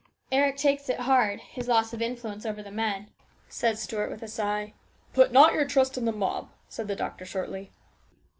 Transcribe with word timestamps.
"Eric 0.31 0.57
takes 0.57 0.89
it 0.89 1.01
hard 1.01 1.41
his 1.41 1.67
loss 1.67 1.93
of 1.93 2.01
influence 2.01 2.43
over 2.43 2.63
the 2.63 2.71
men," 2.71 3.11
said 3.47 3.77
Stuart 3.77 4.09
with 4.09 4.23
a 4.23 4.27
sigh." 4.27 4.73
Put 5.13 5.31
not 5.31 5.53
your 5.53 5.63
trust 5.67 5.95
in 5.95 6.05
the 6.05 6.11
mob," 6.11 6.49
replied 6.71 6.87
the 6.87 6.95
doctor 6.95 7.23
shortly. 7.23 7.71